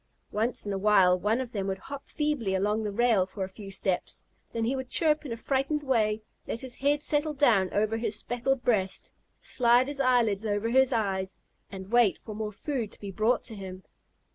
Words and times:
Once 0.31 0.65
in 0.65 0.73
a 0.73 0.79
while 0.79 1.19
one 1.19 1.39
of 1.39 1.51
them 1.51 1.67
would 1.67 1.77
hop 1.77 2.07
feebly 2.07 2.55
along 2.55 2.83
the 2.83 2.91
rail 2.91 3.27
for 3.27 3.43
a 3.43 3.47
few 3.47 3.69
steps. 3.69 4.23
Then 4.51 4.65
he 4.65 4.75
would 4.75 4.89
chirp 4.89 5.27
in 5.27 5.31
a 5.31 5.37
frightened 5.37 5.83
way, 5.83 6.23
let 6.47 6.61
his 6.61 6.73
head 6.73 7.03
settle 7.03 7.35
down 7.35 7.69
over 7.71 7.97
his 7.97 8.15
speckled 8.15 8.63
breast, 8.63 9.11
slide 9.39 9.87
his 9.87 9.99
eyelids 9.99 10.43
over 10.43 10.69
his 10.69 10.91
eyes, 10.91 11.37
and 11.69 11.91
wait 11.91 12.17
for 12.17 12.33
more 12.33 12.51
food 12.51 12.91
to 12.93 12.99
be 12.99 13.11
brought 13.11 13.43
to 13.43 13.53
him. 13.55 13.83